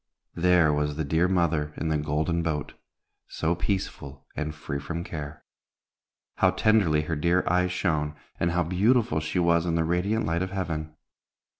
there 0.33 0.73
was 0.73 0.95
the 0.95 1.03
dear 1.03 1.27
mother 1.27 1.75
in 1.77 1.89
the 1.89 1.97
Golden 1.99 2.41
Boat, 2.41 2.73
so 3.27 3.53
peaceful 3.53 4.25
and 4.35 4.55
free 4.55 4.79
from 4.79 5.03
care. 5.03 5.45
How 6.37 6.49
tenderly 6.49 7.01
her 7.03 7.15
dear 7.15 7.43
eyes 7.47 7.71
shone, 7.71 8.15
and 8.39 8.49
how 8.49 8.63
beautiful 8.63 9.19
she 9.19 9.37
was 9.37 9.67
in 9.67 9.75
the 9.75 9.83
radiant 9.85 10.25
light 10.25 10.41
of 10.41 10.49
heaven! 10.49 10.95